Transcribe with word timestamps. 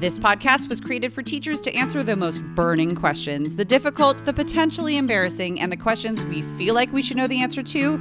This 0.00 0.18
podcast 0.18 0.68
was 0.68 0.80
created 0.80 1.12
for 1.12 1.22
teachers 1.22 1.60
to 1.62 1.74
answer 1.74 2.02
the 2.02 2.16
most 2.16 2.42
burning 2.54 2.96
questions, 2.96 3.54
the 3.54 3.64
difficult, 3.64 4.24
the 4.24 4.32
potentially 4.32 4.96
embarrassing, 4.96 5.60
and 5.60 5.70
the 5.70 5.76
questions 5.76 6.24
we 6.24 6.42
feel 6.58 6.74
like 6.74 6.92
we 6.92 7.00
should 7.00 7.16
know 7.16 7.28
the 7.28 7.40
answer 7.40 7.62
to, 7.62 7.98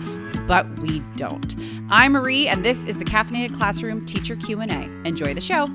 but 0.48 0.68
we 0.80 1.02
don't. 1.16 1.56
I'm 1.90 2.14
Marie, 2.14 2.48
and 2.48 2.66
this 2.66 2.84
is 2.86 2.98
the 2.98 3.06
Caffeinated 3.06 3.56
Classroom 3.56 4.06
Teacher 4.06 4.36
Q&A. 4.36 4.90
Enjoy 5.06 5.34
the 5.36 5.42
show. 5.42 5.68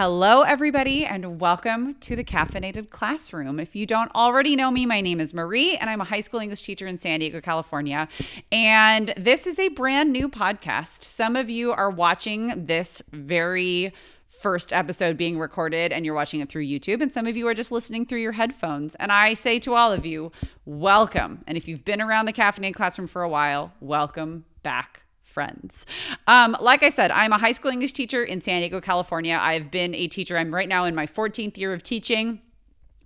Hello, 0.00 0.42
everybody, 0.42 1.04
and 1.04 1.40
welcome 1.40 1.96
to 1.96 2.14
the 2.14 2.22
Caffeinated 2.22 2.88
Classroom. 2.88 3.58
If 3.58 3.74
you 3.74 3.84
don't 3.84 4.14
already 4.14 4.54
know 4.54 4.70
me, 4.70 4.86
my 4.86 5.00
name 5.00 5.18
is 5.18 5.34
Marie, 5.34 5.76
and 5.76 5.90
I'm 5.90 6.00
a 6.00 6.04
high 6.04 6.20
school 6.20 6.38
English 6.38 6.62
teacher 6.62 6.86
in 6.86 6.96
San 6.96 7.18
Diego, 7.18 7.40
California. 7.40 8.06
And 8.52 9.12
this 9.16 9.44
is 9.44 9.58
a 9.58 9.66
brand 9.70 10.12
new 10.12 10.28
podcast. 10.28 11.02
Some 11.02 11.34
of 11.34 11.50
you 11.50 11.72
are 11.72 11.90
watching 11.90 12.66
this 12.66 13.02
very 13.10 13.92
first 14.28 14.72
episode 14.72 15.16
being 15.16 15.36
recorded 15.36 15.92
and 15.92 16.04
you're 16.04 16.14
watching 16.14 16.38
it 16.38 16.48
through 16.48 16.64
YouTube, 16.64 17.02
and 17.02 17.12
some 17.12 17.26
of 17.26 17.36
you 17.36 17.48
are 17.48 17.54
just 17.54 17.72
listening 17.72 18.06
through 18.06 18.20
your 18.20 18.30
headphones. 18.30 18.94
And 19.00 19.10
I 19.10 19.34
say 19.34 19.58
to 19.58 19.74
all 19.74 19.90
of 19.90 20.06
you, 20.06 20.30
welcome. 20.64 21.42
And 21.48 21.58
if 21.58 21.66
you've 21.66 21.84
been 21.84 22.00
around 22.00 22.26
the 22.26 22.32
Caffeinated 22.32 22.76
Classroom 22.76 23.08
for 23.08 23.22
a 23.22 23.28
while, 23.28 23.72
welcome 23.80 24.44
back 24.62 25.02
friends. 25.28 25.86
Um, 26.26 26.56
like 26.60 26.82
I 26.82 26.88
said, 26.88 27.10
I'm 27.10 27.32
a 27.32 27.38
high 27.38 27.52
school 27.52 27.70
English 27.70 27.92
teacher 27.92 28.24
in 28.24 28.40
San 28.40 28.60
Diego, 28.60 28.80
California. 28.80 29.38
I've 29.40 29.70
been 29.70 29.94
a 29.94 30.08
teacher. 30.08 30.36
I'm 30.36 30.54
right 30.54 30.68
now 30.68 30.84
in 30.86 30.94
my 30.94 31.06
14th 31.06 31.58
year 31.58 31.72
of 31.72 31.82
teaching, 31.82 32.40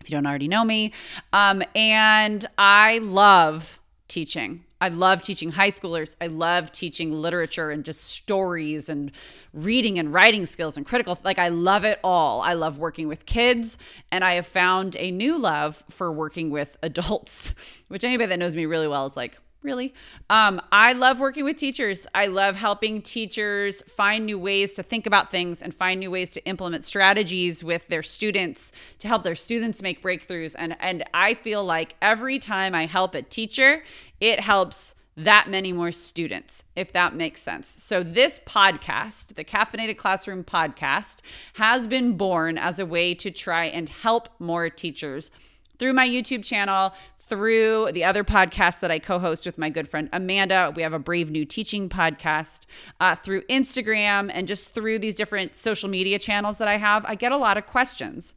if 0.00 0.08
you 0.08 0.16
don't 0.16 0.26
already 0.26 0.48
know 0.48 0.64
me. 0.64 0.92
Um, 1.32 1.62
and 1.74 2.46
I 2.56 2.98
love 2.98 3.80
teaching. 4.08 4.64
I 4.80 4.88
love 4.88 5.22
teaching 5.22 5.52
high 5.52 5.70
schoolers. 5.70 6.16
I 6.20 6.26
love 6.26 6.72
teaching 6.72 7.12
literature 7.12 7.70
and 7.70 7.84
just 7.84 8.02
stories 8.02 8.88
and 8.88 9.12
reading 9.52 9.98
and 9.98 10.12
writing 10.12 10.44
skills 10.44 10.76
and 10.76 10.84
critical. 10.84 11.16
Like, 11.22 11.38
I 11.38 11.48
love 11.48 11.84
it 11.84 12.00
all. 12.02 12.40
I 12.40 12.54
love 12.54 12.78
working 12.78 13.06
with 13.06 13.24
kids. 13.24 13.78
And 14.10 14.24
I 14.24 14.34
have 14.34 14.46
found 14.46 14.96
a 14.96 15.10
new 15.10 15.38
love 15.38 15.84
for 15.88 16.10
working 16.10 16.50
with 16.50 16.76
adults, 16.82 17.54
which 17.88 18.04
anybody 18.04 18.28
that 18.30 18.38
knows 18.38 18.56
me 18.56 18.66
really 18.66 18.88
well 18.88 19.06
is 19.06 19.16
like, 19.16 19.38
really. 19.62 19.94
Um, 20.30 20.60
I 20.70 20.92
love 20.92 21.20
working 21.20 21.44
with 21.44 21.56
teachers. 21.56 22.06
I 22.14 22.26
love 22.26 22.56
helping 22.56 23.02
teachers 23.02 23.82
find 23.82 24.26
new 24.26 24.38
ways 24.38 24.74
to 24.74 24.82
think 24.82 25.06
about 25.06 25.30
things 25.30 25.62
and 25.62 25.74
find 25.74 26.00
new 26.00 26.10
ways 26.10 26.30
to 26.30 26.44
implement 26.44 26.84
strategies 26.84 27.62
with 27.62 27.88
their 27.88 28.02
students 28.02 28.72
to 28.98 29.08
help 29.08 29.22
their 29.22 29.34
students 29.34 29.82
make 29.82 30.02
breakthroughs. 30.02 30.54
And 30.58 30.76
and 30.80 31.04
I 31.14 31.34
feel 31.34 31.64
like 31.64 31.96
every 32.02 32.38
time 32.38 32.74
I 32.74 32.86
help 32.86 33.14
a 33.14 33.22
teacher, 33.22 33.84
it 34.20 34.40
helps 34.40 34.94
that 35.16 35.48
many 35.48 35.72
more 35.72 35.92
students, 35.92 36.64
if 36.74 36.92
that 36.92 37.14
makes 37.14 37.42
sense. 37.42 37.68
So, 37.68 38.02
this 38.02 38.40
podcast, 38.46 39.34
the 39.34 39.44
Caffeinated 39.44 39.98
Classroom 39.98 40.42
podcast, 40.42 41.20
has 41.54 41.86
been 41.86 42.16
born 42.16 42.56
as 42.56 42.78
a 42.78 42.86
way 42.86 43.14
to 43.16 43.30
try 43.30 43.66
and 43.66 43.88
help 43.88 44.28
more 44.38 44.70
teachers 44.70 45.30
through 45.78 45.92
my 45.92 46.08
YouTube 46.08 46.44
channel, 46.44 46.94
through 47.32 47.90
the 47.92 48.04
other 48.04 48.22
podcast 48.22 48.80
that 48.80 48.90
I 48.90 48.98
co 48.98 49.18
host 49.18 49.46
with 49.46 49.56
my 49.56 49.70
good 49.70 49.88
friend 49.88 50.10
Amanda. 50.12 50.70
We 50.76 50.82
have 50.82 50.92
a 50.92 50.98
Brave 50.98 51.30
New 51.30 51.46
Teaching 51.46 51.88
podcast 51.88 52.66
uh, 53.00 53.14
through 53.14 53.40
Instagram 53.46 54.30
and 54.30 54.46
just 54.46 54.74
through 54.74 54.98
these 54.98 55.14
different 55.14 55.56
social 55.56 55.88
media 55.88 56.18
channels 56.18 56.58
that 56.58 56.68
I 56.68 56.76
have. 56.76 57.06
I 57.06 57.14
get 57.14 57.32
a 57.32 57.38
lot 57.38 57.56
of 57.56 57.64
questions. 57.64 58.34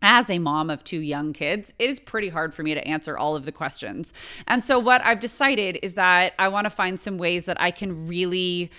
As 0.00 0.30
a 0.30 0.38
mom 0.38 0.70
of 0.70 0.84
two 0.84 1.00
young 1.00 1.32
kids, 1.32 1.74
it 1.80 1.90
is 1.90 1.98
pretty 1.98 2.28
hard 2.28 2.54
for 2.54 2.62
me 2.62 2.72
to 2.72 2.86
answer 2.86 3.18
all 3.18 3.34
of 3.34 3.46
the 3.46 3.52
questions. 3.52 4.12
And 4.46 4.62
so, 4.62 4.78
what 4.78 5.04
I've 5.04 5.18
decided 5.18 5.80
is 5.82 5.94
that 5.94 6.34
I 6.38 6.46
want 6.46 6.66
to 6.66 6.70
find 6.70 7.00
some 7.00 7.18
ways 7.18 7.46
that 7.46 7.60
I 7.60 7.72
can 7.72 8.06
really 8.06 8.70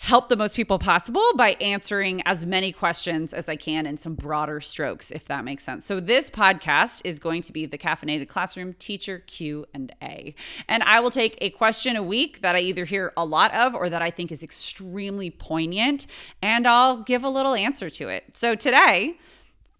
help 0.00 0.30
the 0.30 0.36
most 0.36 0.56
people 0.56 0.78
possible 0.78 1.22
by 1.36 1.50
answering 1.60 2.22
as 2.24 2.46
many 2.46 2.72
questions 2.72 3.34
as 3.34 3.50
I 3.50 3.56
can 3.56 3.84
in 3.84 3.98
some 3.98 4.14
broader 4.14 4.58
strokes 4.58 5.10
if 5.10 5.26
that 5.26 5.44
makes 5.44 5.62
sense. 5.62 5.84
So 5.84 6.00
this 6.00 6.30
podcast 6.30 7.02
is 7.04 7.18
going 7.18 7.42
to 7.42 7.52
be 7.52 7.66
the 7.66 7.76
caffeinated 7.76 8.26
classroom 8.26 8.72
teacher 8.78 9.18
Q&A. 9.26 10.34
And 10.68 10.82
I 10.84 11.00
will 11.00 11.10
take 11.10 11.36
a 11.42 11.50
question 11.50 11.96
a 11.96 12.02
week 12.02 12.40
that 12.40 12.56
I 12.56 12.60
either 12.60 12.86
hear 12.86 13.12
a 13.14 13.26
lot 13.26 13.52
of 13.54 13.74
or 13.74 13.90
that 13.90 14.00
I 14.00 14.10
think 14.10 14.32
is 14.32 14.42
extremely 14.42 15.30
poignant 15.30 16.06
and 16.40 16.66
I'll 16.66 17.02
give 17.02 17.22
a 17.22 17.28
little 17.28 17.54
answer 17.54 17.90
to 17.90 18.08
it. 18.08 18.24
So 18.32 18.54
today, 18.54 19.18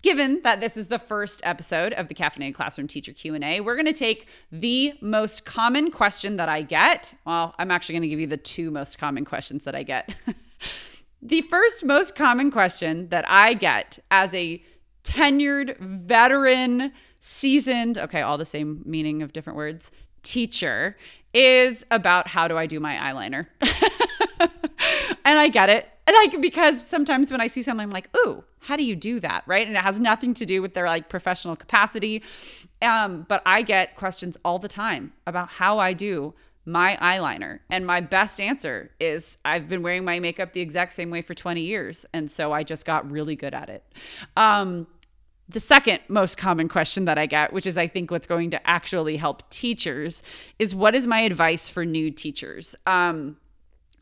given 0.03 0.41
that 0.43 0.61
this 0.61 0.77
is 0.77 0.89
the 0.89 0.99
first 0.99 1.41
episode 1.45 1.93
of 1.95 2.09
the 2.09 2.15
caffeinated 2.15 2.55
classroom 2.55 2.89
teacher 2.89 3.13
q&a 3.13 3.61
we're 3.61 3.75
going 3.75 3.87
to 3.87 3.93
take 3.93 4.29
the 4.51 4.95
most 5.01 5.45
common 5.45 5.91
question 5.91 6.37
that 6.37 6.49
i 6.49 6.63
get. 6.63 7.15
Well 7.25 7.55
i'm 7.59 7.71
actually 7.71 7.95
going 7.95 8.03
to 8.03 8.09
give 8.09 8.21
you 8.21 8.27
the 8.27 8.37
two 8.37 8.71
most 8.71 8.99
common 8.99 9.25
questions 9.25 9.65
that 9.65 9.75
i 9.75 9.83
get. 9.83 10.15
The 11.23 11.43
first 11.43 11.85
most 11.85 12.15
common 12.15 12.51
question 12.51 13.11
that 13.11 13.27
i 13.29 13.53
get 13.53 13.99
as 14.11 14.33
a 14.33 14.63
tenured 15.05 15.79
veteran 15.79 16.93
seasoned 17.21 17.99
okay 17.99 18.23
all 18.23 18.39
the 18.39 18.47
same 18.47 18.83
meaning 18.87 19.23
of 19.23 19.35
different 19.35 19.59
words 19.59 19.91
teacher 20.23 20.97
is 21.35 21.85
about 21.91 22.27
how 22.27 22.49
do 22.49 22.57
i 22.57 22.65
do 22.67 22.81
my 22.81 22.95
eyeliner. 22.97 23.47
And 25.25 25.39
i 25.39 25.49
get 25.49 25.69
it. 25.69 25.89
And 26.07 26.17
i 26.17 26.21
like 26.21 26.41
because 26.41 26.85
sometimes 26.85 27.31
when 27.31 27.41
I 27.41 27.47
see 27.47 27.63
something, 27.63 27.85
I'm 27.85 27.91
like, 27.91 28.09
ooh, 28.17 28.43
how 28.61 28.77
do 28.77 28.85
you 28.85 28.95
do 28.95 29.21
that? 29.21 29.43
Right. 29.47 29.67
And 29.67 29.77
it 29.77 29.81
has 29.81 29.99
nothing 29.99 30.35
to 30.35 30.47
do 30.47 30.63
with 30.63 30.75
their 30.75 30.87
like 30.87 31.09
professional 31.09 31.57
capacity. 31.57 32.23
Um, 32.83 33.27
but 33.29 33.43
I 33.45 33.63
get 33.63 33.97
questions 33.97 34.37
all 34.45 34.59
the 34.59 34.69
time 34.69 35.13
about 35.27 35.49
how 35.51 35.79
I 35.79 35.93
do 35.93 36.35
my 36.67 36.97
eyeliner. 37.01 37.61
And 37.71 37.87
my 37.87 38.01
best 38.01 38.41
answer 38.41 38.91
is 39.01 39.39
I've 39.45 39.69
been 39.69 39.83
wearing 39.83 40.05
my 40.05 40.21
makeup 40.21 40.53
the 40.53 40.61
exact 40.61 40.93
same 40.93 41.11
way 41.11 41.23
for 41.23 41.35
20 41.35 41.61
years. 41.61 42.07
And 42.13 42.31
so 42.31 42.53
I 42.53 42.63
just 42.63 42.85
got 42.85 43.11
really 43.11 43.35
good 43.35 43.55
at 43.55 43.69
it. 43.69 43.83
Um, 44.37 44.87
the 45.49 45.61
second 45.61 46.01
most 46.09 46.37
common 46.37 46.69
question 46.69 47.07
that 47.07 47.19
I 47.19 47.27
get, 47.27 47.53
which 47.53 47.67
is 47.67 47.77
I 47.77 47.89
think 47.89 48.11
what's 48.11 48.27
going 48.27 48.51
to 48.51 48.67
actually 48.69 49.17
help 49.17 49.49
teachers, 49.51 50.23
is 50.59 50.75
what 50.75 50.95
is 50.95 51.07
my 51.07 51.21
advice 51.21 51.69
for 51.69 51.85
new 51.85 52.11
teachers? 52.11 52.77
Um, 52.87 53.37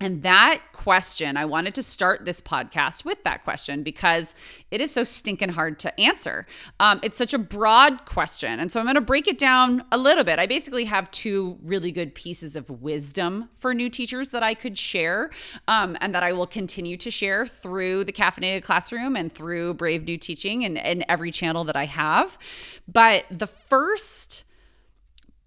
and 0.01 0.23
that 0.23 0.63
question, 0.73 1.37
I 1.37 1.45
wanted 1.45 1.75
to 1.75 1.83
start 1.83 2.25
this 2.25 2.41
podcast 2.41 3.05
with 3.05 3.25
that 3.25 3.43
question 3.43 3.83
because 3.83 4.35
it 4.71 4.81
is 4.81 4.93
so 4.93 5.03
stinking 5.03 5.49
hard 5.49 5.81
to 5.81 6.01
answer. 6.01 6.47
Um, 6.79 7.01
it's 7.03 7.17
such 7.17 7.35
a 7.35 7.39
broad 7.39 8.05
question. 8.05 8.61
And 8.61 8.71
so 8.71 8.79
I'm 8.79 8.87
going 8.87 8.95
to 8.95 9.01
break 9.01 9.27
it 9.27 9.39
down 9.39 9.85
a 9.91 9.99
little 9.99 10.23
bit. 10.23 10.39
I 10.39 10.47
basically 10.47 10.85
have 10.85 11.11
two 11.11 11.59
really 11.63 11.91
good 11.91 12.15
pieces 12.15 12.55
of 12.55 12.71
wisdom 12.71 13.49
for 13.57 13.75
new 13.75 13.91
teachers 13.91 14.31
that 14.31 14.45
I 14.45 14.55
could 14.55 14.79
share 14.79 15.31
um, 15.67 15.97
and 16.01 16.15
that 16.15 16.23
I 16.23 16.33
will 16.33 16.47
continue 16.47 16.97
to 16.99 17.11
share 17.11 17.47
through 17.47 18.05
the 18.05 18.13
Caffeinated 18.13 18.63
Classroom 18.63 19.17
and 19.17 19.33
through 19.33 19.75
Brave 19.75 20.05
New 20.05 20.17
Teaching 20.17 20.65
and, 20.65 20.79
and 20.79 21.05
every 21.09 21.33
channel 21.33 21.65
that 21.65 21.77
I 21.77 21.87
have. 21.87 22.39
But 22.87 23.25
the 23.31 23.49
first 23.49 24.45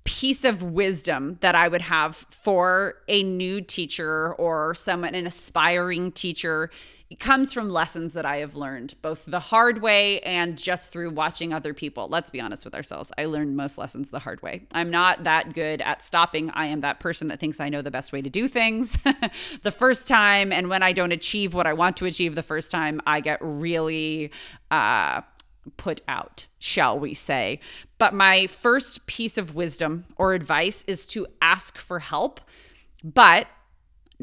piece 0.04 0.44
of 0.44 0.64
wisdom 0.64 1.38
that 1.42 1.56
I 1.56 1.68
would 1.68 1.84
have 1.84 2.16
for 2.16 2.96
a 3.08 3.24
new 3.24 3.62
teacher 3.62 4.34
or 4.36 4.74
someone, 4.76 5.16
an 5.16 5.28
aspiring 5.28 6.12
teacher, 6.12 6.72
it 7.12 7.20
comes 7.20 7.52
from 7.52 7.70
lessons 7.70 8.14
that 8.14 8.26
I 8.26 8.38
have 8.38 8.56
learned, 8.56 8.96
both 9.02 9.26
the 9.26 9.42
hard 9.42 9.82
way 9.82 10.22
and 10.22 10.58
just 10.58 10.94
through 10.94 11.10
watching 11.10 11.54
other 11.54 11.74
people. 11.74 12.08
Let's 12.08 12.30
be 12.30 12.40
honest 12.40 12.64
with 12.64 12.74
ourselves. 12.74 13.12
I 13.18 13.26
learned 13.26 13.58
most 13.58 13.78
lessons 13.78 14.12
the 14.12 14.20
hard 14.20 14.42
way. 14.42 14.64
I'm 14.74 14.90
not 14.90 15.26
that 15.26 15.54
good 15.54 15.82
at 15.82 16.02
stopping. 16.02 16.52
I 16.52 16.68
am 16.68 16.80
that 16.82 17.02
person 17.02 17.28
that 17.28 17.42
thinks 17.42 17.60
I 17.60 17.68
know 17.68 17.82
the 17.82 17.92
best 17.92 18.14
way 18.14 18.22
to 18.22 18.30
do 18.30 18.48
things 18.48 18.98
the 19.62 19.72
first 19.72 20.08
time. 20.08 20.54
And 20.54 20.70
when 20.70 20.84
I 20.84 20.94
don't 20.94 21.12
achieve 21.12 21.54
what 21.54 21.68
I 21.68 21.74
want 21.74 21.98
to 21.98 22.06
achieve 22.06 22.36
the 22.36 22.44
first 22.44 22.72
time, 22.72 23.02
I 23.06 23.20
get 23.20 23.40
really, 23.42 24.32
uh, 24.72 25.20
put 25.78 26.02
out, 26.08 26.48
shall 26.60 26.98
we 26.98 27.14
say. 27.14 27.60
But 27.98 28.14
my 28.14 28.48
first 28.48 29.06
piece 29.06 29.38
of 29.38 29.56
wisdom 29.56 30.06
or 30.16 30.34
advice 30.34 30.84
is 30.88 31.06
to 31.08 31.28
ask 31.42 31.78
for 31.78 32.00
help, 32.00 32.42
but 33.04 33.48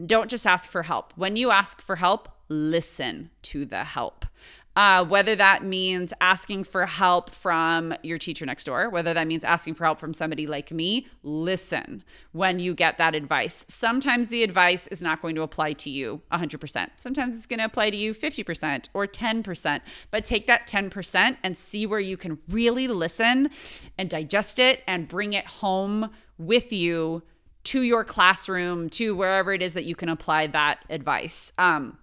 don't 0.07 0.31
just 0.31 0.47
ask 0.47 0.71
for 0.71 0.83
help. 0.83 1.13
When 1.17 1.37
you 1.37 1.51
ask 1.51 1.81
for 1.81 1.97
help, 1.97 2.29
listen 2.49 3.31
to 3.43 3.65
the 3.65 3.85
help 3.85 4.25
uh, 4.79 5.05
whether 5.05 5.35
that 5.35 5.65
means 5.65 6.13
asking 6.21 6.63
for 6.63 6.87
help 6.87 7.31
from 7.31 7.93
your 8.05 8.17
teacher 8.17 8.47
next 8.47 8.63
door, 8.63 8.89
whether 8.89 9.13
that 9.13 9.27
means 9.27 9.43
asking 9.43 9.75
for 9.75 9.85
help 9.85 9.99
from 9.99 10.15
somebody 10.15 10.47
like 10.47 10.71
me, 10.71 11.05
listen 11.25 12.05
when 12.31 12.61
you 12.61 12.73
get 12.75 12.97
that 12.97 13.13
advice. 13.13 13.67
Sometimes 13.69 14.29
the 14.29 14.45
advice 14.45 14.87
is 14.87 15.03
not 15.03 15.21
going 15.21 15.35
to 15.35 15.43
apply 15.43 15.73
to 15.73 15.91
you 15.91 16.23
100%. 16.31 16.91
Sometimes 16.97 17.37
it's 17.37 17.45
going 17.45 17.59
to 17.59 17.65
apply 17.65 17.91
to 17.91 17.97
you 17.97 18.15
50% 18.15 18.89
or 18.95 19.05
10%, 19.09 19.81
but 20.13 20.25
take 20.25 20.47
that 20.47 20.69
10% 20.69 21.37
and 21.43 21.57
see 21.57 21.85
where 21.85 21.99
you 21.99 22.17
can 22.17 22.39
really 22.49 22.87
listen 22.87 23.51
and 23.99 24.09
digest 24.09 24.61
it 24.61 24.85
and 24.87 25.09
bring 25.09 25.33
it 25.33 25.47
home 25.47 26.09
with 26.39 26.73
you 26.73 27.25
to 27.65 27.83
your 27.83 28.05
classroom, 28.05 28.89
to 28.91 29.17
wherever 29.17 29.53
it 29.53 29.61
is 29.61 29.75
that 29.75 29.87
you 29.87 29.97
can 29.97 30.09
apply 30.09 30.47
that 30.47 30.85
advice. 30.89 31.53
Um, 31.59 31.99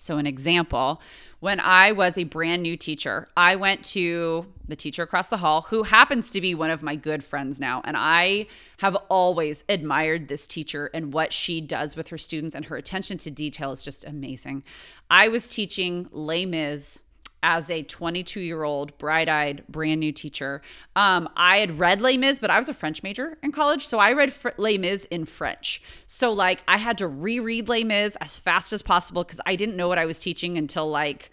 So, 0.00 0.16
an 0.16 0.26
example 0.26 1.02
when 1.40 1.58
I 1.58 1.90
was 1.90 2.16
a 2.16 2.24
brand 2.24 2.62
new 2.62 2.76
teacher, 2.76 3.26
I 3.36 3.56
went 3.56 3.84
to 3.86 4.46
the 4.66 4.76
teacher 4.76 5.02
across 5.02 5.28
the 5.28 5.38
hall 5.38 5.62
who 5.62 5.82
happens 5.82 6.30
to 6.30 6.40
be 6.40 6.54
one 6.54 6.70
of 6.70 6.82
my 6.82 6.94
good 6.94 7.24
friends 7.24 7.58
now. 7.58 7.82
And 7.84 7.96
I 7.98 8.46
have 8.78 8.94
always 9.08 9.64
admired 9.68 10.28
this 10.28 10.46
teacher 10.46 10.88
and 10.94 11.12
what 11.12 11.32
she 11.32 11.60
does 11.60 11.96
with 11.96 12.08
her 12.08 12.18
students, 12.18 12.54
and 12.54 12.64
her 12.66 12.76
attention 12.76 13.18
to 13.18 13.30
detail 13.30 13.72
is 13.72 13.84
just 13.84 14.04
amazing. 14.04 14.62
I 15.10 15.28
was 15.28 15.48
teaching 15.48 16.08
Les 16.12 16.46
Mis 16.46 17.00
as 17.42 17.70
a 17.70 17.82
22 17.82 18.40
year 18.40 18.64
old, 18.64 18.96
bright 18.98 19.28
eyed, 19.28 19.64
brand 19.68 20.00
new 20.00 20.12
teacher. 20.12 20.60
Um, 20.96 21.28
I 21.36 21.58
had 21.58 21.78
read 21.78 22.02
Les 22.02 22.16
Mis, 22.16 22.38
but 22.38 22.50
I 22.50 22.58
was 22.58 22.68
a 22.68 22.74
French 22.74 23.02
major 23.02 23.38
in 23.42 23.52
college. 23.52 23.86
So 23.86 23.98
I 23.98 24.12
read 24.12 24.32
Fr- 24.32 24.50
Les 24.56 24.78
Mis 24.78 25.04
in 25.06 25.24
French. 25.24 25.82
So, 26.06 26.32
like, 26.32 26.62
I 26.66 26.76
had 26.78 26.98
to 26.98 27.08
reread 27.08 27.68
Les 27.68 27.84
Mis 27.84 28.16
as 28.16 28.36
fast 28.36 28.72
as 28.72 28.82
possible 28.82 29.24
because 29.24 29.40
I 29.46 29.56
didn't 29.56 29.76
know 29.76 29.88
what 29.88 29.98
I 29.98 30.06
was 30.06 30.18
teaching 30.18 30.58
until, 30.58 30.88
like, 30.90 31.30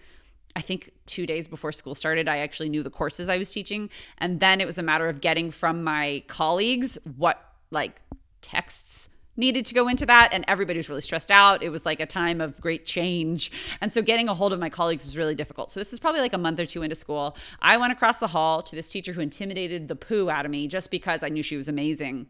I 0.56 0.62
think 0.62 0.92
two 1.06 1.26
days 1.26 1.48
before 1.48 1.72
school 1.72 1.96
started, 1.96 2.30
I 2.30 2.38
actually 2.38 2.70
knew 2.70 2.82
the 2.82 2.90
courses 2.90 3.28
I 3.28 3.38
was 3.38 3.52
teaching. 3.52 3.90
And 4.20 4.40
then 4.40 4.62
it 4.62 4.66
was 4.66 4.78
a 4.78 4.84
matter 4.84 5.10
of 5.10 5.22
getting 5.22 5.52
from 5.52 5.84
my 5.84 6.24
colleagues 6.28 6.98
what, 7.18 7.42
like, 7.72 8.02
texts 8.42 9.10
needed 9.38 9.66
to 9.66 9.74
go 9.74 9.88
into 9.88 10.06
that 10.06 10.30
and 10.32 10.46
everybody 10.48 10.78
was 10.78 10.90
really 10.90 11.02
stressed 11.02 11.32
out. 11.32 11.64
It 11.64 11.70
was 11.70 11.86
like 11.86 12.00
a 12.00 12.06
time 12.06 12.42
of 12.42 12.60
great 12.62 12.86
change. 12.86 13.52
And 13.82 13.92
so 13.92 14.02
getting 14.02 14.30
a 14.30 14.34
hold 14.34 14.54
of 14.54 14.60
my 14.60 14.70
colleagues 14.70 15.06
was 15.06 15.18
really 15.18 15.36
difficult. 15.36 15.72
So 15.72 15.80
this 15.80 15.94
is 15.94 16.00
probably 16.00 16.22
like 16.22 16.34
a 16.34 16.38
month 16.38 16.60
or 16.60 16.66
two 16.66 16.84
into 16.84 16.96
school. 16.96 17.36
I 17.62 17.78
went 17.78 17.94
across 17.94 18.18
the 18.18 18.28
hall 18.28 18.62
to 18.64 18.76
this 18.76 18.90
teacher 18.90 19.14
who 19.14 19.22
intimidated 19.22 19.88
the 19.88 19.96
poo 19.96 20.30
out 20.30 20.46
of 20.46 20.52
me 20.52 20.68
just 20.68 20.92
because 20.92 21.24
i 21.24 21.30
knew 21.30 21.44
she 21.44 21.58
was 21.58 21.68
amazing. 21.68 22.28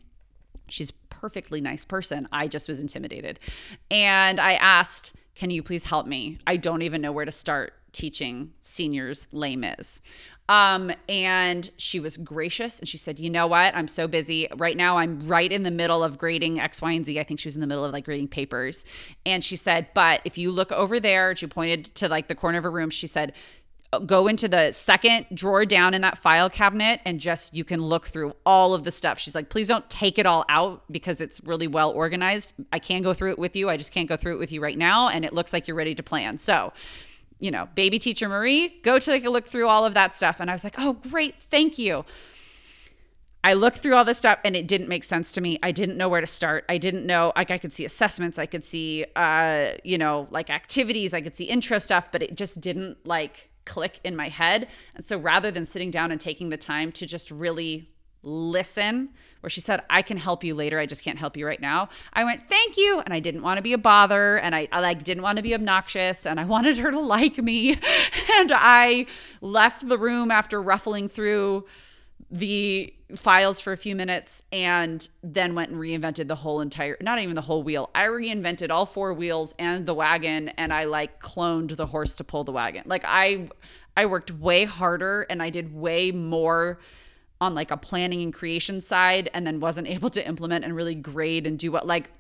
She's 0.68 0.92
perfectly 0.92 1.62
nice 1.62 1.86
person. 1.86 2.28
I 2.32 2.48
just 2.48 2.68
was 2.68 2.80
intimidated. 2.80 3.40
And 3.92 4.40
i 4.40 4.54
asked 4.54 5.14
can 5.36 5.50
you 5.50 5.62
please 5.62 5.84
help 5.84 6.08
me? 6.08 6.40
I 6.48 6.56
don't 6.56 6.82
even 6.82 7.02
know 7.02 7.12
where 7.12 7.26
to 7.26 7.32
start 7.32 7.74
teaching 7.96 8.52
seniors 8.62 9.28
Les 9.32 9.56
Mis. 9.56 10.02
Um, 10.48 10.92
and 11.10 11.72
she 11.78 12.00
was 12.00 12.18
gracious 12.18 12.80
and 12.80 12.88
she 12.88 12.98
said, 12.98 13.20
You 13.20 13.32
know 13.32 13.48
what? 13.48 13.74
I'm 13.76 13.88
so 13.88 14.08
busy. 14.08 14.48
Right 14.58 14.78
now, 14.78 14.98
I'm 14.98 15.20
right 15.22 15.52
in 15.52 15.64
the 15.64 15.72
middle 15.72 16.04
of 16.04 16.20
grading 16.20 16.60
X, 16.60 16.82
Y, 16.82 16.92
and 16.92 17.06
Z. 17.06 17.20
I 17.20 17.24
think 17.24 17.40
she 17.40 17.48
was 17.48 17.56
in 17.56 17.62
the 17.62 17.68
middle 17.68 17.84
of 17.84 17.94
like 17.94 18.06
grading 18.06 18.28
papers. 18.28 18.86
And 19.26 19.44
she 19.44 19.56
said, 19.56 19.88
But 19.96 20.22
if 20.24 20.38
you 20.38 20.52
look 20.52 20.72
over 20.72 21.00
there, 21.00 21.36
she 21.36 21.48
pointed 21.48 21.96
to 21.96 22.08
like 22.08 22.28
the 22.28 22.36
corner 22.36 22.60
of 22.60 22.64
her 22.64 22.72
room, 22.72 22.92
she 22.92 23.08
said, 23.08 23.34
go 24.06 24.28
into 24.28 24.50
the 24.50 24.74
second 24.74 25.26
drawer 25.34 25.66
down 25.66 25.94
in 25.94 26.02
that 26.02 26.18
file 26.18 26.50
cabinet 26.50 27.00
and 27.06 27.18
just 27.20 27.56
you 27.56 27.64
can 27.64 27.82
look 27.82 28.08
through 28.08 28.36
all 28.46 28.74
of 28.74 28.84
the 28.84 28.92
stuff. 28.92 29.18
She's 29.18 29.36
like, 29.36 29.48
please 29.48 29.70
don't 29.70 29.90
take 29.90 30.20
it 30.20 30.26
all 30.26 30.44
out 30.50 30.84
because 30.92 31.22
it's 31.22 31.40
really 31.46 31.68
well 31.68 31.92
organized. 31.92 32.56
I 32.74 32.80
can 32.80 33.04
go 33.04 33.14
through 33.14 33.32
it 33.32 33.40
with 33.40 33.56
you. 33.56 33.70
I 33.70 33.78
just 33.78 33.94
can't 33.94 34.10
go 34.10 34.18
through 34.18 34.36
it 34.36 34.40
with 34.40 34.52
you 34.52 34.62
right 34.62 34.78
now. 34.78 35.08
And 35.08 35.24
it 35.24 35.34
looks 35.34 35.54
like 35.54 35.68
you're 35.68 35.78
ready 35.78 35.96
to 35.96 36.04
plan. 36.04 36.38
So 36.40 36.74
you 37.40 37.52
know, 37.52 37.68
baby 37.76 38.00
teacher 38.00 38.30
Marie, 38.30 38.80
go 38.84 39.00
take 39.00 39.26
a 39.26 39.30
look 39.30 39.48
through 39.48 39.68
all 39.68 39.86
of 39.86 39.94
that 39.94 40.16
stuff. 40.16 40.40
And 40.40 40.50
I 40.50 40.54
was 40.54 40.64
like, 40.64 40.76
oh, 40.78 40.94
great, 40.94 41.36
thank 41.36 41.78
you. 41.78 42.06
I 43.44 43.54
looked 43.54 43.78
through 43.78 43.94
all 43.94 44.04
this 44.04 44.18
stuff 44.18 44.40
and 44.44 44.56
it 44.56 44.68
didn't 44.68 44.90
make 44.90 45.04
sense 45.04 45.32
to 45.34 45.42
me. 45.42 45.60
I 45.62 45.72
didn't 45.72 45.98
know 45.98 46.10
where 46.10 46.22
to 46.22 46.28
start. 46.28 46.66
I 46.68 46.80
didn't 46.80 47.06
know, 47.06 47.32
like, 47.36 47.52
I 47.52 47.60
could 47.60 47.72
see 47.72 47.86
assessments, 47.86 48.40
I 48.40 48.48
could 48.48 48.64
see, 48.64 49.06
uh, 49.16 49.74
you 49.84 50.00
know, 50.00 50.28
like 50.32 50.50
activities, 50.50 51.14
I 51.14 51.22
could 51.22 51.36
see 51.36 51.46
intro 51.46 51.78
stuff, 51.78 52.12
but 52.12 52.24
it 52.24 52.36
just 52.36 52.60
didn't 52.60 53.06
like 53.06 53.52
click 53.66 54.00
in 54.04 54.16
my 54.16 54.30
head. 54.30 54.68
And 54.96 55.06
so 55.06 55.18
rather 55.18 55.52
than 55.52 55.66
sitting 55.66 55.92
down 55.92 56.12
and 56.12 56.20
taking 56.20 56.50
the 56.50 56.58
time 56.58 56.92
to 56.94 57.06
just 57.06 57.30
really 57.30 57.90
listen 58.26 59.10
where 59.42 59.50
she 59.50 59.62
said 59.62 59.82
i 59.90 60.02
can 60.02 60.18
help 60.18 60.44
you 60.44 60.56
later 60.56 60.80
i 60.80 60.86
just 60.86 61.04
can't 61.04 61.20
help 61.20 61.38
you 61.38 61.46
right 61.46 61.62
now. 61.62 61.88
I 62.12 62.24
went 62.24 62.50
thank 62.50 62.78
you 62.78 63.02
and 63.06 63.14
i 63.14 63.20
didn't 63.20 63.44
want 63.44 63.58
to 63.58 63.62
be 63.62 63.74
a 63.74 63.78
bother 63.78 64.38
and 64.38 64.56
I, 64.56 64.68
I 64.72 64.82
like 64.82 65.04
didn't 65.04 65.24
want 65.24 65.38
to 65.38 65.44
be 65.44 65.54
obnoxious 65.54 66.26
and 66.26 66.40
i 66.40 66.44
wanted 66.56 66.78
her 66.80 66.92
to 66.92 67.00
like 67.00 67.38
me 67.38 67.74
and 68.34 68.52
i 68.54 69.06
left 69.42 69.88
the 69.88 69.98
room 69.98 70.32
after 70.32 70.62
ruffling 70.62 71.08
through 71.08 71.66
the 72.32 72.92
files 73.16 73.60
for 73.60 73.72
a 73.72 73.78
few 73.78 73.96
minutes 73.96 74.42
and 74.52 75.08
then 75.22 75.54
went 75.54 75.70
and 75.70 75.80
reinvented 75.80 76.28
the 76.28 76.36
whole 76.36 76.60
entire 76.60 76.98
not 77.00 77.20
even 77.20 77.36
the 77.36 77.42
whole 77.42 77.62
wheel 77.62 77.92
i 77.94 78.06
reinvented 78.06 78.72
all 78.72 78.88
four 78.88 79.14
wheels 79.14 79.54
and 79.60 79.86
the 79.86 79.94
wagon 79.94 80.50
and 80.50 80.74
i 80.74 80.86
like 80.86 81.22
cloned 81.22 81.76
the 81.76 81.86
horse 81.86 82.16
to 82.16 82.24
pull 82.24 82.44
the 82.44 82.52
wagon. 82.52 82.82
Like 82.88 83.04
i 83.06 83.48
i 83.96 84.08
worked 84.08 84.32
way 84.32 84.66
harder 84.66 85.28
and 85.30 85.44
i 85.44 85.52
did 85.52 85.74
way 85.74 86.12
more 86.12 86.80
on 87.42 87.54
like 87.54 87.72
a 87.72 87.78
planning 87.78 88.22
and 88.22 88.34
creation 88.34 88.82
side 88.82 89.30
and 89.34 89.46
then 89.46 89.60
wasn't 89.60 89.88
able 89.88 90.10
to 90.10 90.26
implement 90.26 90.64
and 90.64 90.76
really 90.76 90.96
grade 90.96 91.46
and 91.46 91.60
do 91.60 91.72
what 91.72 91.86
like 91.86 92.12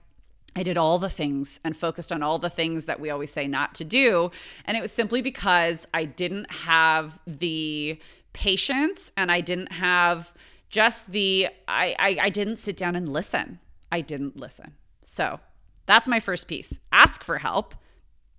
I 0.55 0.63
did 0.63 0.77
all 0.77 0.99
the 0.99 1.09
things 1.09 1.59
and 1.65 1.75
focused 1.75 2.13
on 2.13 2.23
all 2.23 2.39
the 2.39 2.49
things 2.49 2.85
that 2.85 2.99
we 2.99 3.09
always 3.09 3.31
say 3.31 3.45
not 3.45 3.75
to 3.75 3.83
do. 3.83 4.31
And 4.63 4.77
it 4.77 4.81
was 4.81 4.91
simply 4.91 5.21
because 5.21 5.85
I 5.93 6.05
didn't 6.05 6.49
have 6.49 7.19
the 7.27 7.99
patience 8.31 9.11
and 9.17 9.31
I 9.31 9.41
didn't 9.41 9.73
have 9.73 10.33
just 10.69 11.11
the, 11.11 11.49
I, 11.67 11.95
I, 11.99 12.17
I 12.23 12.29
didn't 12.29 12.55
sit 12.55 12.77
down 12.77 12.95
and 12.95 13.09
listen. 13.09 13.59
I 13.91 13.99
didn't 13.99 14.37
listen. 14.37 14.75
So 15.01 15.41
that's 15.87 16.07
my 16.07 16.21
first 16.21 16.47
piece. 16.47 16.79
Ask 16.91 17.23
for 17.23 17.37
help 17.39 17.75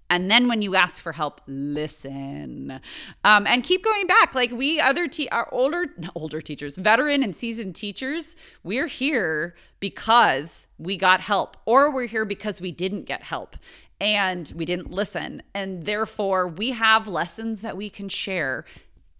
and 0.08 0.30
then 0.30 0.48
when 0.48 0.62
you 0.62 0.74
ask 0.74 1.02
for 1.02 1.12
help, 1.12 1.40
listen. 1.46 2.80
Um, 3.24 3.46
and 3.46 3.64
keep 3.64 3.84
going 3.84 4.06
back. 4.06 4.34
Like 4.34 4.52
we 4.52 4.80
other 4.80 5.08
te- 5.08 5.28
our 5.30 5.48
older 5.52 5.86
older 6.14 6.40
teachers, 6.40 6.76
veteran 6.76 7.22
and 7.22 7.34
seasoned 7.34 7.74
teachers, 7.74 8.36
we're 8.62 8.86
here 8.86 9.54
because 9.80 10.68
we 10.78 10.96
got 10.96 11.20
help, 11.20 11.56
or 11.66 11.92
we're 11.92 12.06
here 12.06 12.24
because 12.24 12.60
we 12.60 12.72
didn't 12.72 13.04
get 13.04 13.22
help 13.24 13.56
and 14.00 14.52
we 14.54 14.64
didn't 14.64 14.90
listen. 14.90 15.42
And 15.54 15.84
therefore, 15.84 16.48
we 16.48 16.72
have 16.72 17.08
lessons 17.08 17.60
that 17.62 17.76
we 17.76 17.90
can 17.90 18.08
share 18.08 18.64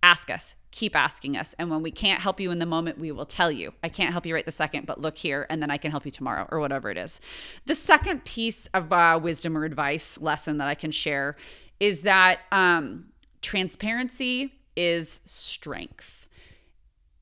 ask 0.02 0.30
us 0.30 0.56
keep 0.76 0.94
asking 0.94 1.38
us. 1.38 1.54
And 1.58 1.70
when 1.70 1.80
we 1.80 1.90
can't 1.90 2.20
help 2.20 2.38
you 2.38 2.50
in 2.50 2.58
the 2.58 2.66
moment 2.66 2.98
we 2.98 3.10
will 3.10 3.24
tell 3.24 3.50
you. 3.50 3.72
I 3.82 3.88
can't 3.88 4.12
help 4.12 4.26
you 4.26 4.34
right 4.34 4.44
the 4.44 4.52
second 4.52 4.84
but 4.84 5.00
look 5.00 5.16
here 5.16 5.46
and 5.48 5.62
then 5.62 5.70
i 5.70 5.78
can 5.78 5.90
help 5.90 6.04
you 6.04 6.10
tomorrow 6.10 6.46
or 6.50 6.60
whatever 6.60 6.90
it 6.90 6.98
is. 6.98 7.18
The 7.64 7.74
second 7.74 8.26
piece 8.26 8.66
of 8.74 8.92
uh, 8.92 9.18
wisdom 9.22 9.56
or 9.56 9.64
advice 9.64 10.18
lesson 10.20 10.58
that 10.58 10.68
i 10.68 10.74
can 10.74 10.90
share 10.90 11.34
is 11.80 12.02
that 12.02 12.40
um, 12.52 13.06
transparency 13.40 14.52
is 14.76 15.22
strength. 15.24 16.28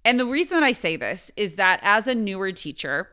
And 0.04 0.18
the 0.18 0.26
reason 0.26 0.64
i 0.64 0.72
say 0.72 0.96
this 0.96 1.30
is 1.36 1.54
that 1.54 1.78
as 1.84 2.08
a 2.08 2.14
newer 2.14 2.50
teacher 2.50 3.08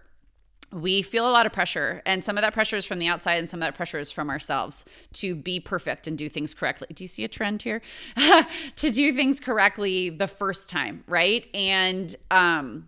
we 0.72 1.02
feel 1.02 1.28
a 1.28 1.32
lot 1.32 1.46
of 1.46 1.52
pressure 1.52 2.02
and 2.06 2.24
some 2.24 2.38
of 2.38 2.44
that 2.44 2.54
pressure 2.54 2.76
is 2.76 2.86
from 2.86 3.00
the 3.00 3.08
outside 3.08 3.38
and 3.38 3.50
some 3.50 3.62
of 3.62 3.68
that 3.68 3.76
pressure 3.76 4.00
is 4.00 4.12
from 4.12 4.30
ourselves 4.30 4.86
to 5.14 5.36
be 5.36 5.60
perfect 5.60 6.08
and 6.08 6.18
do 6.18 6.30
things 6.30 6.54
correctly. 6.54 6.88
Do 6.94 7.04
you 7.04 7.08
see 7.08 7.24
a 7.24 7.28
trend 7.28 7.64
here? 7.64 7.82
To 8.78 8.90
do 8.90 9.14
things 9.14 9.40
correctly 9.40 10.10
the 10.10 10.28
first 10.28 10.70
time 10.70 11.04
right? 11.08 11.46
And 11.54 12.16
um 12.30 12.88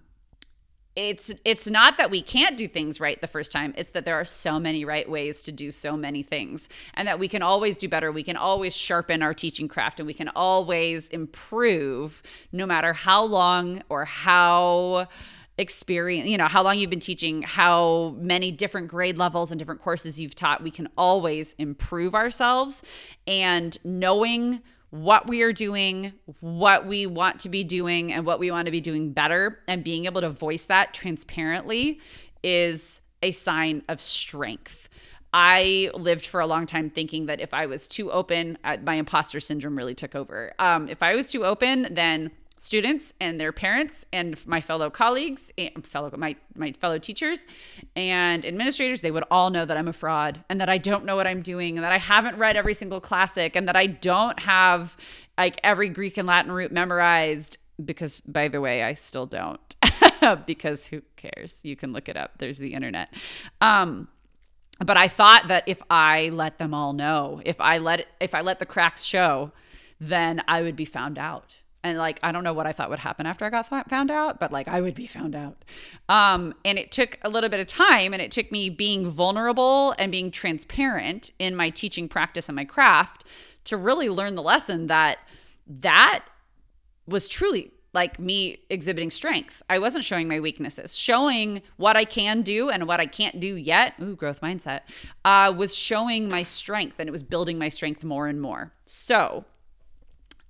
it's 0.95 1.31
it's 1.43 1.67
not 1.67 1.97
that 1.97 2.11
we 2.11 2.21
can't 2.21 2.55
do 2.55 2.67
things 2.67 2.99
right 2.99 3.19
the 3.19 3.27
first 3.27 3.51
time 3.51 3.73
it's 3.77 3.89
that 3.91 4.05
there 4.05 4.15
are 4.15 4.25
so 4.25 4.59
many 4.59 4.85
right 4.85 5.09
ways 5.09 5.41
to 5.41 5.51
do 5.51 5.71
so 5.71 5.97
many 5.97 6.21
things 6.21 6.69
and 6.93 7.07
that 7.07 7.17
we 7.17 7.27
can 7.27 7.41
always 7.41 7.77
do 7.77 7.87
better 7.89 8.11
we 8.11 8.21
can 8.21 8.37
always 8.37 8.75
sharpen 8.75 9.23
our 9.23 9.33
teaching 9.33 9.67
craft 9.67 9.99
and 9.99 10.05
we 10.05 10.13
can 10.13 10.29
always 10.35 11.09
improve 11.09 12.21
no 12.51 12.65
matter 12.65 12.93
how 12.93 13.23
long 13.23 13.81
or 13.89 14.05
how 14.05 15.07
experience, 15.57 16.27
you 16.27 16.37
know, 16.37 16.47
how 16.47 16.63
long 16.63 16.77
you've 16.77 16.89
been 16.89 16.99
teaching, 16.99 17.43
how 17.43 18.15
many 18.17 18.51
different 18.51 18.87
grade 18.87 19.17
levels 19.17 19.51
and 19.51 19.59
different 19.59 19.81
courses 19.81 20.19
you've 20.19 20.35
taught, 20.35 20.63
we 20.63 20.71
can 20.71 20.87
always 20.97 21.53
improve 21.59 22.15
ourselves. 22.15 22.81
And 23.27 23.77
knowing 23.83 24.61
what 24.89 25.27
we 25.27 25.41
are 25.41 25.53
doing, 25.53 26.13
what 26.39 26.85
we 26.85 27.05
want 27.05 27.39
to 27.39 27.49
be 27.49 27.63
doing, 27.63 28.13
and 28.13 28.25
what 28.25 28.39
we 28.39 28.51
want 28.51 28.65
to 28.67 28.71
be 28.71 28.81
doing 28.81 29.11
better, 29.11 29.59
and 29.67 29.83
being 29.83 30.05
able 30.05 30.21
to 30.21 30.29
voice 30.29 30.65
that 30.65 30.93
transparently 30.93 31.99
is 32.43 33.01
a 33.23 33.31
sign 33.31 33.81
of 33.89 33.99
strength. 34.01 34.89
I 35.33 35.89
lived 35.95 36.27
for 36.27 36.41
a 36.41 36.45
long 36.45 36.67
time 36.67 36.91
thinking 36.91 37.25
that 37.25 37.41
if 37.41 37.55
I 37.55 37.65
was 37.65 37.87
too 37.87 38.11
open, 38.11 38.57
my 38.83 38.93
imposter 38.93 39.39
syndrome 39.39 39.75
really 39.75 39.95
took 39.95 40.13
over. 40.13 40.53
Um, 40.59 40.87
if 40.87 41.01
I 41.01 41.15
was 41.15 41.31
too 41.31 41.43
open, 41.43 41.87
then 41.89 42.29
students 42.63 43.13
and 43.19 43.37
their 43.37 43.51
parents 43.51 44.05
and 44.13 44.47
my 44.47 44.61
fellow 44.61 44.89
colleagues 44.89 45.51
and 45.57 45.85
fellow 45.85 46.09
my 46.15 46.33
my 46.55 46.71
fellow 46.71 46.97
teachers 46.97 47.45
and 47.93 48.45
administrators 48.45 49.01
they 49.01 49.11
would 49.11 49.25
all 49.29 49.49
know 49.49 49.65
that 49.65 49.75
I'm 49.75 49.89
a 49.89 49.93
fraud 49.93 50.41
and 50.47 50.61
that 50.61 50.69
I 50.69 50.77
don't 50.77 51.03
know 51.03 51.17
what 51.17 51.27
I'm 51.27 51.41
doing 51.41 51.77
and 51.77 51.83
that 51.83 51.91
I 51.91 51.97
haven't 51.97 52.37
read 52.37 52.55
every 52.55 52.73
single 52.73 53.01
classic 53.01 53.57
and 53.57 53.67
that 53.67 53.75
I 53.75 53.87
don't 53.87 54.39
have 54.39 54.95
like 55.37 55.59
every 55.61 55.89
Greek 55.89 56.17
and 56.17 56.25
Latin 56.25 56.53
root 56.53 56.71
memorized 56.71 57.57
because 57.83 58.21
by 58.21 58.47
the 58.47 58.61
way 58.61 58.81
I 58.81 58.93
still 58.93 59.25
don't 59.25 59.75
because 60.45 60.87
who 60.87 61.01
cares? 61.17 61.59
You 61.63 61.75
can 61.75 61.91
look 61.91 62.07
it 62.07 62.15
up. 62.15 62.37
There's 62.37 62.59
the 62.59 62.73
internet. 62.73 63.13
Um 63.59 64.07
but 64.79 64.95
I 64.95 65.09
thought 65.09 65.49
that 65.49 65.65
if 65.67 65.81
I 65.89 66.29
let 66.29 66.59
them 66.59 66.73
all 66.73 66.93
know 66.93 67.41
if 67.43 67.59
I 67.59 67.77
let 67.77 68.07
if 68.21 68.33
I 68.33 68.39
let 68.39 68.59
the 68.59 68.65
cracks 68.65 69.03
show 69.03 69.51
then 69.99 70.41
I 70.47 70.61
would 70.61 70.77
be 70.77 70.85
found 70.85 71.19
out 71.19 71.59
and 71.83 71.97
like 71.97 72.19
i 72.23 72.31
don't 72.31 72.43
know 72.43 72.53
what 72.53 72.65
i 72.65 72.71
thought 72.71 72.89
would 72.89 72.99
happen 72.99 73.25
after 73.25 73.45
i 73.45 73.49
got 73.49 73.67
found 73.89 74.09
out 74.09 74.39
but 74.39 74.51
like 74.51 74.67
i 74.67 74.81
would 74.81 74.95
be 74.95 75.07
found 75.07 75.35
out 75.35 75.63
um, 76.09 76.53
and 76.65 76.77
it 76.77 76.91
took 76.91 77.17
a 77.23 77.29
little 77.29 77.49
bit 77.49 77.59
of 77.59 77.67
time 77.67 78.13
and 78.13 78.21
it 78.21 78.31
took 78.31 78.51
me 78.51 78.69
being 78.69 79.09
vulnerable 79.09 79.93
and 79.97 80.11
being 80.11 80.31
transparent 80.31 81.31
in 81.39 81.55
my 81.55 81.69
teaching 81.69 82.07
practice 82.07 82.49
and 82.49 82.55
my 82.55 82.65
craft 82.65 83.25
to 83.63 83.77
really 83.77 84.09
learn 84.09 84.35
the 84.35 84.41
lesson 84.41 84.87
that 84.87 85.19
that 85.67 86.25
was 87.07 87.27
truly 87.27 87.71
like 87.93 88.19
me 88.19 88.57
exhibiting 88.69 89.11
strength. 89.11 89.61
I 89.69 89.77
wasn't 89.77 90.03
showing 90.03 90.27
my 90.27 90.39
weaknesses. 90.39 90.97
Showing 90.97 91.61
what 91.77 91.95
I 91.95 92.05
can 92.05 92.41
do 92.41 92.69
and 92.69 92.87
what 92.87 92.99
I 92.99 93.05
can't 93.05 93.39
do 93.39 93.55
yet, 93.55 93.93
ooh, 94.01 94.15
growth 94.15 94.41
mindset, 94.41 94.81
uh, 95.23 95.53
was 95.55 95.75
showing 95.75 96.27
my 96.27 96.43
strength 96.43 96.95
and 96.99 97.07
it 97.07 97.11
was 97.11 97.23
building 97.23 97.59
my 97.59 97.69
strength 97.69 98.03
more 98.03 98.27
and 98.27 98.41
more. 98.41 98.73
So 98.85 99.45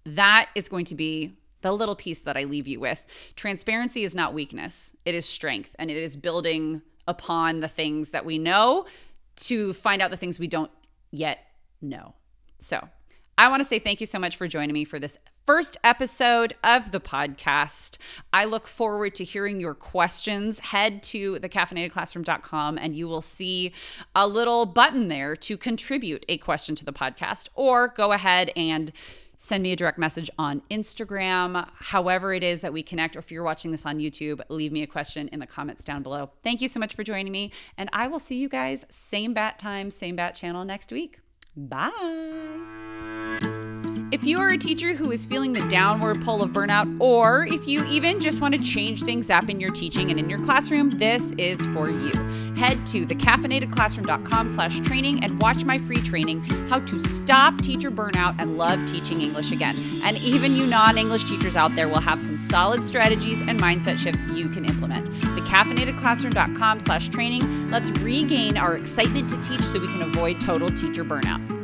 that 0.05 0.49
is 0.55 0.69
going 0.69 0.85
to 0.85 0.95
be 0.95 1.37
the 1.61 1.71
little 1.71 1.95
piece 1.95 2.19
that 2.21 2.37
I 2.37 2.43
leave 2.43 2.67
you 2.67 2.79
with. 2.79 3.05
Transparency 3.35 4.03
is 4.03 4.13
not 4.13 4.33
weakness, 4.33 4.95
it 5.05 5.15
is 5.15 5.25
strength, 5.25 5.75
and 5.79 5.89
it 5.89 5.97
is 5.97 6.15
building 6.15 6.81
upon 7.07 7.59
the 7.59 7.67
things 7.67 8.11
that 8.11 8.25
we 8.25 8.37
know 8.37 8.85
to 9.35 9.73
find 9.73 10.01
out 10.01 10.11
the 10.11 10.17
things 10.17 10.39
we 10.39 10.47
don't 10.47 10.71
yet 11.11 11.39
know. 11.81 12.13
So, 12.59 12.89
I 13.35 13.49
want 13.49 13.61
to 13.61 13.65
say 13.65 13.79
thank 13.79 13.99
you 13.99 14.05
so 14.05 14.19
much 14.19 14.37
for 14.37 14.47
joining 14.47 14.73
me 14.73 14.85
for 14.85 14.99
this 14.99 15.17
first 15.47 15.75
episode 15.83 16.53
of 16.63 16.91
the 16.91 16.99
podcast. 16.99 17.97
I 18.31 18.45
look 18.45 18.67
forward 18.67 19.15
to 19.15 19.23
hearing 19.23 19.59
your 19.59 19.73
questions. 19.73 20.59
Head 20.59 21.01
to 21.03 21.39
thecaffeinatedclassroom.com 21.39 22.77
and 22.77 22.95
you 22.95 23.07
will 23.07 23.23
see 23.23 23.73
a 24.15 24.27
little 24.27 24.67
button 24.67 25.07
there 25.07 25.35
to 25.37 25.57
contribute 25.57 26.23
a 26.29 26.37
question 26.37 26.75
to 26.75 26.85
the 26.85 26.93
podcast, 26.93 27.49
or 27.55 27.87
go 27.87 28.11
ahead 28.11 28.51
and 28.55 28.91
send 29.35 29.63
me 29.63 29.71
a 29.71 29.75
direct 29.75 29.97
message 29.97 30.29
on 30.37 30.61
Instagram, 30.69 31.67
however 31.75 32.33
it 32.33 32.43
is 32.43 32.61
that 32.61 32.73
we 32.73 32.83
connect, 32.83 33.15
or 33.15 33.19
if 33.19 33.31
you're 33.31 33.43
watching 33.43 33.71
this 33.71 33.85
on 33.85 33.99
YouTube, 33.99 34.41
leave 34.49 34.71
me 34.71 34.83
a 34.83 34.87
question 34.87 35.27
in 35.29 35.39
the 35.39 35.47
comments 35.47 35.83
down 35.83 36.03
below. 36.03 36.31
Thank 36.43 36.61
you 36.61 36.67
so 36.67 36.79
much 36.79 36.95
for 36.95 37.03
joining 37.03 37.31
me, 37.31 37.51
and 37.77 37.89
I 37.93 38.07
will 38.07 38.19
see 38.19 38.37
you 38.37 38.49
guys 38.49 38.85
same 38.89 39.33
bat 39.33 39.59
time, 39.59 39.91
same 39.91 40.15
bat 40.15 40.35
channel 40.35 40.65
next 40.65 40.91
week. 40.91 41.19
Bye. 41.55 42.82
If 44.13 44.23
you 44.23 44.39
are 44.41 44.49
a 44.49 44.57
teacher 44.59 44.93
who 44.93 45.09
is 45.09 45.25
feeling 45.25 45.53
the 45.53 45.67
downward 45.69 46.21
pull 46.21 46.43
of 46.43 46.51
burnout, 46.51 47.01
or 47.01 47.47
if 47.47 47.67
you 47.67 47.83
even 47.85 48.19
just 48.19 48.41
want 48.41 48.53
to 48.53 48.61
change 48.61 49.01
things 49.01 49.31
up 49.31 49.49
in 49.49 49.59
your 49.59 49.71
teaching 49.71 50.11
and 50.11 50.19
in 50.19 50.29
your 50.29 50.37
classroom, 50.37 50.91
this 50.99 51.31
is 51.39 51.65
for 51.73 51.89
you. 51.89 52.11
Head 52.53 52.85
to 52.85 53.07
thecaffeinatedclassroom.com 53.07 54.49
slash 54.49 54.81
training 54.81 55.23
and 55.23 55.41
watch 55.41 55.65
my 55.65 55.79
free 55.79 55.97
training, 55.97 56.43
How 56.69 56.81
to 56.81 56.99
Stop 56.99 57.59
Teacher 57.61 57.89
Burnout 57.89 58.35
and 58.37 58.55
Love 58.55 58.85
Teaching 58.85 59.19
English 59.19 59.51
Again. 59.51 59.79
And 60.03 60.19
even 60.19 60.55
you 60.55 60.67
non-English 60.67 61.23
teachers 61.23 61.55
out 61.55 61.75
there 61.75 61.89
will 61.89 61.99
have 61.99 62.21
some 62.21 62.37
solid 62.37 62.85
strategies 62.85 63.41
and 63.41 63.59
mindset 63.59 63.97
shifts 63.97 64.27
you 64.27 64.47
can 64.47 64.65
implement. 64.65 65.09
Thecaffeinatedclassroom.com 65.09 66.81
slash 66.81 67.09
training. 67.09 67.71
Let's 67.71 67.89
regain 67.89 68.57
our 68.57 68.77
excitement 68.77 69.27
to 69.31 69.41
teach 69.41 69.63
so 69.63 69.79
we 69.79 69.87
can 69.87 70.03
avoid 70.03 70.39
total 70.39 70.69
teacher 70.69 71.03
burnout. 71.03 71.62